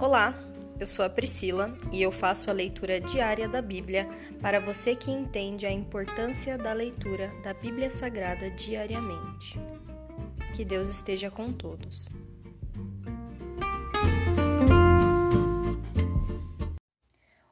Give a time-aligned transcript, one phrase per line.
[0.00, 0.34] Olá,
[0.80, 4.08] eu sou a Priscila e eu faço a leitura diária da Bíblia
[4.40, 9.60] para você que entende a importância da leitura da Bíblia Sagrada diariamente.
[10.56, 12.08] Que Deus esteja com todos.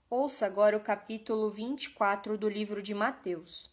[0.08, 3.70] Ouça agora o capítulo 24 do livro de Mateus.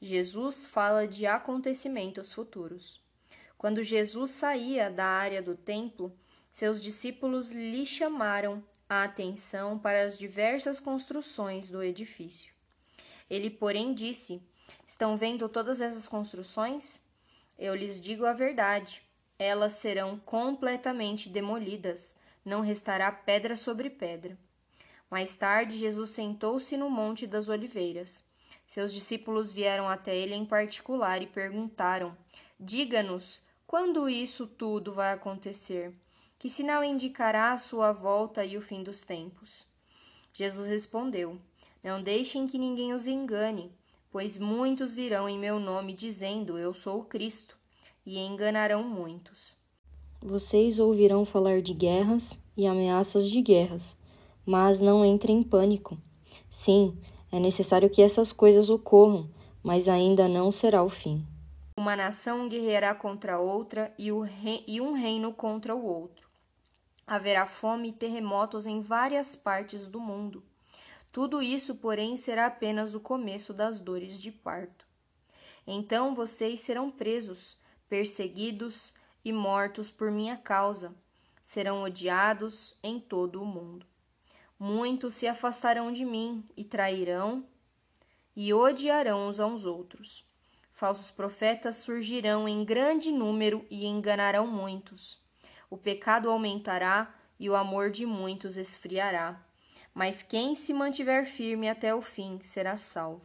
[0.00, 2.98] Jesus fala de acontecimentos futuros.
[3.58, 6.16] Quando Jesus saía da área do templo,
[6.56, 12.50] seus discípulos lhe chamaram a atenção para as diversas construções do edifício.
[13.28, 14.40] Ele, porém, disse:
[14.86, 16.98] Estão vendo todas essas construções?
[17.58, 19.02] Eu lhes digo a verdade.
[19.38, 24.38] Elas serão completamente demolidas, não restará pedra sobre pedra.
[25.10, 28.24] Mais tarde, Jesus sentou-se no Monte das Oliveiras.
[28.66, 32.16] Seus discípulos vieram até ele em particular e perguntaram:
[32.58, 35.92] Diga-nos, quando isso tudo vai acontecer?
[36.38, 39.64] Que sinal indicará a sua volta e o fim dos tempos?
[40.34, 41.38] Jesus respondeu:
[41.82, 43.72] Não deixem que ninguém os engane,
[44.12, 47.56] pois muitos virão em meu nome dizendo: Eu sou o Cristo,
[48.04, 49.56] e enganarão muitos.
[50.20, 53.96] Vocês ouvirão falar de guerras e ameaças de guerras,
[54.44, 55.96] mas não entrem em pânico.
[56.50, 56.98] Sim,
[57.32, 59.30] é necessário que essas coisas ocorram,
[59.62, 61.24] mas ainda não será o fim.
[61.78, 64.10] Uma nação guerreará contra outra e,
[64.66, 66.25] e um reino contra o outro
[67.06, 70.42] Haverá fome e terremotos em várias partes do mundo.
[71.12, 74.84] Tudo isso, porém, será apenas o começo das dores de parto.
[75.64, 77.56] Então vocês serão presos,
[77.88, 78.92] perseguidos
[79.24, 80.92] e mortos por minha causa.
[81.44, 83.86] Serão odiados em todo o mundo.
[84.58, 87.46] Muitos se afastarão de mim e trairão
[88.34, 90.24] e odiarão uns aos outros.
[90.72, 95.24] Falsos profetas surgirão em grande número e enganarão muitos
[95.70, 99.40] o pecado aumentará e o amor de muitos esfriará.
[99.94, 103.22] Mas quem se mantiver firme até o fim será salvo.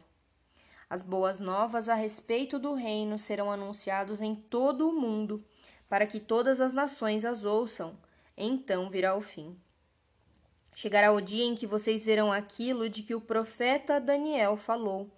[0.88, 5.44] As boas novas a respeito do reino serão anunciados em todo o mundo,
[5.88, 7.96] para que todas as nações as ouçam.
[8.36, 9.56] Então virá o fim.
[10.74, 15.10] Chegará o dia em que vocês verão aquilo de que o profeta Daniel falou,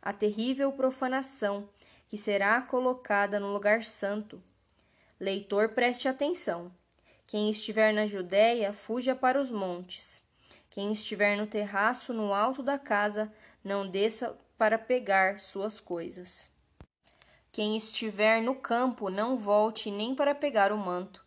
[0.00, 1.68] a terrível profanação
[2.08, 4.42] que será colocada no lugar santo,
[5.20, 6.72] Leitor, preste atenção.
[7.26, 10.22] Quem estiver na Judéia, fuja para os montes.
[10.70, 13.30] Quem estiver no terraço, no alto da casa,
[13.62, 16.48] não desça para pegar suas coisas.
[17.52, 21.22] Quem estiver no campo, não volte nem para pegar o manto.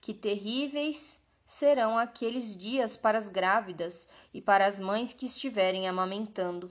[0.00, 6.70] Que terríveis serão aqueles dias para as grávidas e para as mães que estiverem amamentando.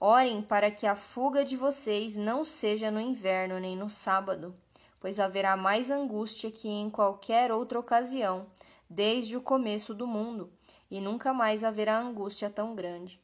[0.00, 4.56] Orem para que a fuga de vocês não seja no inverno nem no sábado
[5.06, 8.48] pois haverá mais angústia que em qualquer outra ocasião,
[8.90, 10.50] desde o começo do mundo,
[10.90, 13.20] e nunca mais haverá angústia tão grande.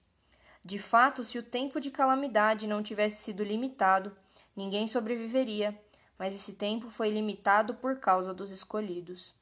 [0.65, 4.16] De fato, se o tempo de calamidade não tivesse sido limitado,
[4.54, 5.76] ninguém sobreviveria,
[6.16, 9.34] mas esse tempo foi limitado por causa dos escolhidos.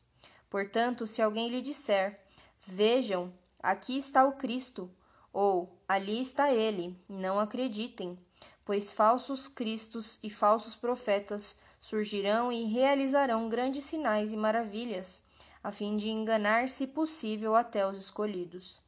[0.48, 2.20] Portanto, se alguém lhe disser:
[2.62, 3.30] Vejam,
[3.62, 4.90] aqui está o Cristo,
[5.30, 8.18] ou ali está ele, não acreditem,
[8.64, 15.20] pois falsos cristos e falsos profetas surgirão e realizarão grandes sinais e maravilhas,
[15.64, 18.80] a fim de enganar, se possível, até os escolhidos.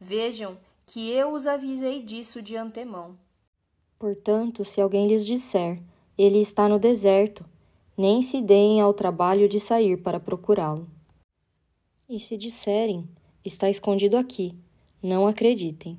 [0.00, 3.18] Vejam que eu os avisei disso de antemão.
[3.98, 5.82] Portanto, se alguém lhes disser,
[6.16, 7.44] ele está no deserto,
[7.96, 10.86] nem se deem ao trabalho de sair para procurá-lo.
[12.08, 13.08] E se disserem,
[13.44, 14.54] está escondido aqui,
[15.02, 15.98] não acreditem.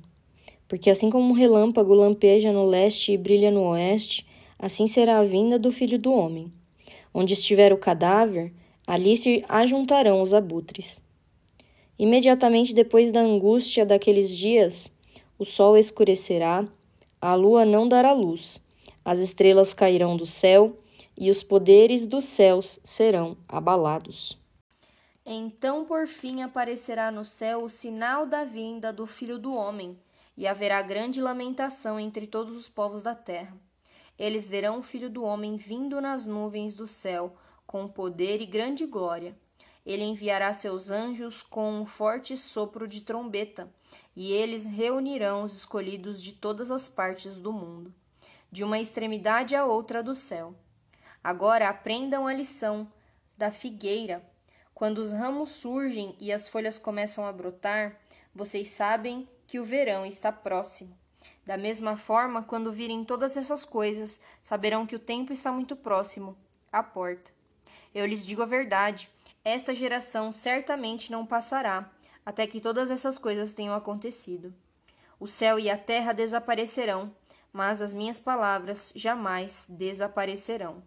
[0.68, 4.26] Porque assim como um relâmpago lampeja no leste e brilha no oeste,
[4.58, 6.52] assim será a vinda do filho do homem.
[7.14, 8.52] Onde estiver o cadáver,
[8.86, 11.00] ali se ajuntarão os abutres.
[11.98, 14.90] Imediatamente depois da angústia daqueles dias,
[15.38, 16.66] o sol escurecerá,
[17.20, 18.60] a lua não dará luz,
[19.04, 20.76] as estrelas cairão do céu
[21.16, 24.38] e os poderes dos céus serão abalados.
[25.26, 29.98] Então, por fim, aparecerá no céu o sinal da vinda do Filho do Homem,
[30.36, 33.54] e haverá grande lamentação entre todos os povos da terra
[34.18, 37.36] eles verão o Filho do Homem vindo nas nuvens do céu,
[37.66, 39.36] com poder e grande glória.
[39.86, 43.72] Ele enviará seus anjos com um forte sopro de trombeta,
[44.16, 47.94] e eles reunirão os escolhidos de todas as partes do mundo,
[48.50, 50.54] de uma extremidade à outra do céu.
[51.22, 52.90] Agora aprendam a lição
[53.36, 54.22] da figueira.
[54.74, 57.98] Quando os ramos surgem e as folhas começam a brotar,
[58.34, 60.96] vocês sabem que o verão está próximo.
[61.48, 66.36] Da mesma forma, quando virem todas essas coisas, saberão que o tempo está muito próximo
[66.70, 67.30] à porta.
[67.94, 69.08] Eu lhes digo a verdade:
[69.42, 71.90] esta geração certamente não passará
[72.22, 74.52] até que todas essas coisas tenham acontecido.
[75.18, 77.16] O céu e a terra desaparecerão,
[77.50, 80.82] mas as minhas palavras jamais desaparecerão.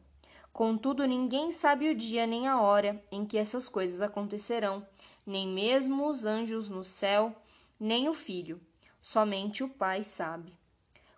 [0.54, 4.86] Contudo, ninguém sabe o dia nem a hora em que essas coisas acontecerão,
[5.26, 7.36] nem mesmo os anjos no céu,
[7.80, 8.62] nem o filho.
[9.02, 10.54] Somente o Pai sabe.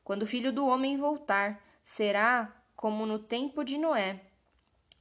[0.04, 4.22] Quando o filho do homem voltar, será como no tempo de Noé.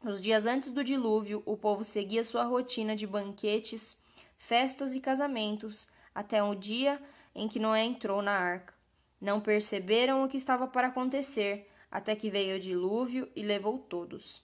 [0.02, 3.96] Nos dias antes do dilúvio, o povo seguia sua rotina de banquetes,
[4.36, 7.00] festas e casamentos, até o dia
[7.34, 8.74] em que Noé entrou na arca.
[9.20, 14.42] Não perceberam o que estava para acontecer, até que veio o dilúvio e levou todos.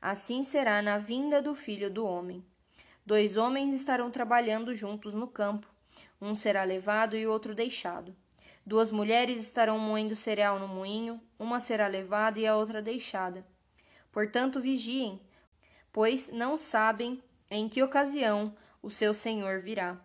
[0.00, 2.44] Assim será na vinda do filho do homem.
[3.06, 5.66] Dois homens estarão trabalhando juntos no campo.
[6.20, 8.14] Um será levado e o outro deixado.
[8.66, 13.46] Duas mulheres estarão moendo cereal no moinho, uma será levada e a outra deixada.
[14.12, 15.20] Portanto, vigiem,
[15.92, 19.98] pois não sabem em que ocasião o seu senhor virá.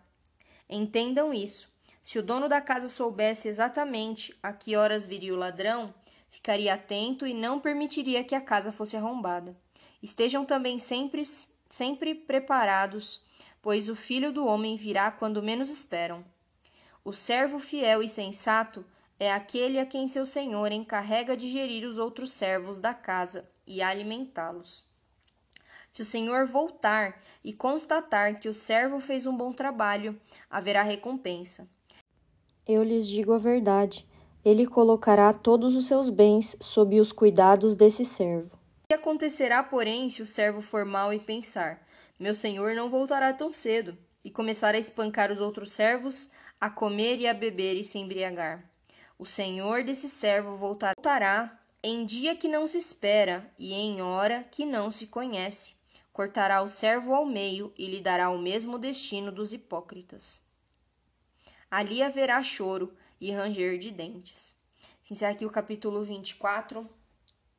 [0.68, 1.68] Entendam isso.
[2.02, 5.94] Se o dono da casa soubesse exatamente a que horas viria o ladrão,
[6.30, 9.56] ficaria atento e não permitiria que a casa fosse arrombada.
[10.02, 11.22] Estejam também sempre,
[11.68, 13.24] sempre preparados,
[13.64, 16.22] pois o filho do homem virá quando menos esperam.
[17.02, 18.84] O servo fiel e sensato
[19.18, 23.80] é aquele a quem seu senhor encarrega de gerir os outros servos da casa e
[23.80, 24.84] alimentá-los.
[25.94, 30.20] Se o senhor voltar e constatar que o servo fez um bom trabalho,
[30.50, 31.66] haverá recompensa.
[32.68, 34.06] Eu lhes digo a verdade:
[34.44, 38.54] ele colocará todos os seus bens sob os cuidados desse servo.
[38.84, 41.83] O que acontecerá, porém, se o servo for mau e pensar:
[42.24, 47.18] Meu senhor não voltará tão cedo, e começar a espancar os outros servos, a comer
[47.18, 48.64] e a beber e se embriagar.
[49.18, 54.64] O senhor desse servo voltará em dia que não se espera e em hora que
[54.64, 55.74] não se conhece.
[56.14, 60.40] Cortará o servo ao meio e lhe dará o mesmo destino dos hipócritas.
[61.70, 64.54] Ali haverá choro e ranger de dentes.
[65.10, 66.88] Encerra aqui o capítulo 24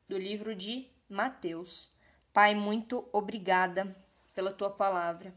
[0.08, 1.88] do livro de Mateus.
[2.32, 4.04] Pai, muito obrigada
[4.36, 5.34] pela tua palavra.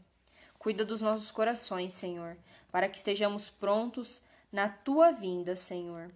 [0.60, 2.36] Cuida dos nossos corações, Senhor
[2.70, 6.12] para que estejamos prontos na tua vinda, Senhor,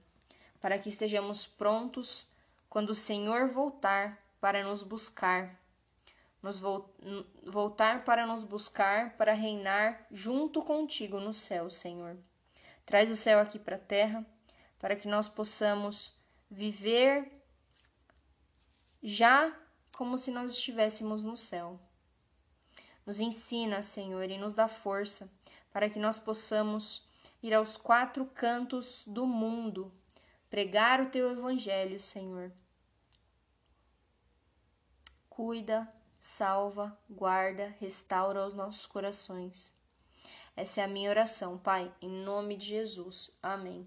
[0.61, 2.27] para que estejamos prontos
[2.69, 5.61] quando o Senhor voltar para nos buscar,
[6.43, 6.91] nos vo
[7.45, 12.17] voltar para nos buscar, para reinar junto contigo no céu, Senhor.
[12.85, 14.27] Traz o céu aqui para a terra,
[14.79, 16.19] para que nós possamos
[16.51, 17.33] viver
[19.03, 19.55] já
[19.97, 21.81] como se nós estivéssemos no céu.
[23.07, 25.31] Nos ensina, Senhor, e nos dá força
[25.73, 27.07] para que nós possamos
[27.43, 29.93] ir aos quatro cantos do mundo,
[30.49, 32.51] pregar o teu evangelho, Senhor.
[35.29, 35.87] Cuida,
[36.19, 39.73] salva, guarda, restaura os nossos corações.
[40.57, 43.37] Essa é a minha oração, Pai, em nome de Jesus.
[43.43, 43.87] Amém.